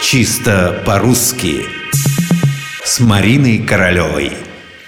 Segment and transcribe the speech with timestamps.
[0.00, 1.66] Чисто по-русски
[2.84, 4.32] С Мариной Королевой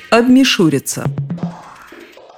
[0.08, 1.04] Обмешуриться.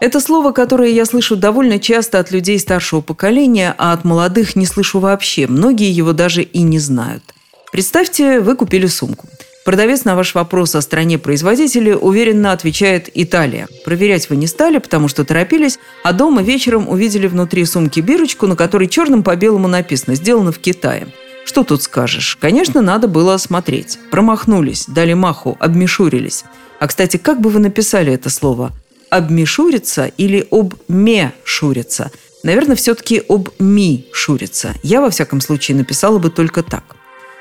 [0.00, 4.64] Это слово, которое я слышу довольно часто от людей старшего поколения, а от молодых не
[4.64, 5.46] слышу вообще.
[5.46, 7.22] Многие его даже и не знают.
[7.70, 9.28] Представьте, вы купили сумку.
[9.66, 13.68] Продавец на ваш вопрос о стране производителя уверенно отвечает «Италия».
[13.84, 18.56] Проверять вы не стали, потому что торопились, а дома вечером увидели внутри сумки бирочку, на
[18.56, 21.06] которой черным по белому написано «Сделано в Китае».
[21.52, 22.38] Что тут скажешь?
[22.40, 23.98] Конечно, надо было осмотреть.
[24.10, 26.44] Промахнулись, дали маху, обмешурились.
[26.80, 28.72] А, кстати, как бы вы написали это слово?
[29.10, 32.10] Обмешуриться или обмешуриться?
[32.42, 34.74] Наверное, все-таки обми-шуриться.
[34.82, 36.84] Я, во всяком случае, написала бы только так.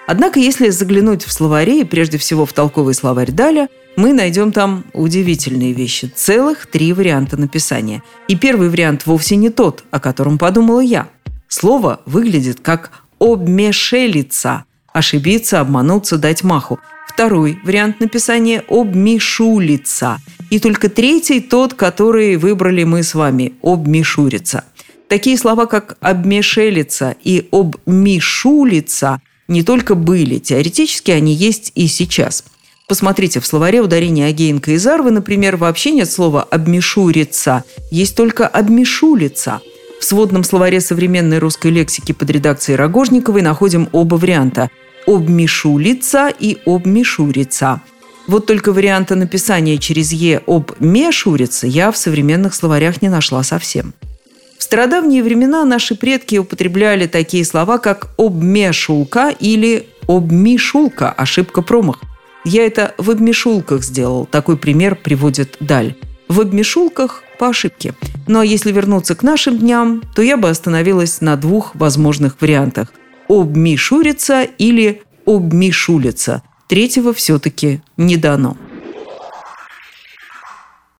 [0.07, 5.71] Однако, если заглянуть в словари, прежде всего в толковый словарь Даля, мы найдем там удивительные
[5.71, 6.11] вещи.
[6.13, 8.03] Целых три варианта написания.
[8.27, 11.07] И первый вариант вовсе не тот, о котором подумала я.
[11.47, 12.91] Слово выглядит как
[13.21, 16.79] «обмешелиться», ошибиться, обмануться, дать маху.
[17.07, 20.19] Второй вариант написания– обмешулиться.
[20.49, 24.63] И только третий– тот, который выбрали мы с вами– обмешуриться.
[25.07, 32.45] Такие слова, как «обмешелиться» и «обмешулиться» не только были, теоретически они есть и сейчас.
[32.87, 39.61] Посмотрите, в словаре ударения Агеенко и Зарвы, например, вообще нет слова «обмешуриться», есть только «обмешулиться».
[40.01, 44.71] В сводном словаре современной русской лексики под редакцией Рогожниковой находим оба варианта–
[45.05, 47.81] «обмешулиться» и «обмешуриться».
[48.25, 53.93] Вот только варианта написания через «е» «обмешуриться» я в современных словарях не нашла совсем.
[54.57, 62.01] В стародавние времена наши предки употребляли такие слова, как «обмешулка» или «обмишулка»– ошибка промах.
[62.43, 64.25] Я это в обмешулках сделал.
[64.25, 65.93] Такой пример приводит Даль.
[66.27, 67.95] В обмешулках по ошибке.
[68.27, 72.93] А если вернуться к нашим дням, то я бы остановилась на двух возможных вариантах.
[73.27, 76.43] Обмишуриться или обмишулиться.
[76.67, 78.57] Третьего все-таки не дано.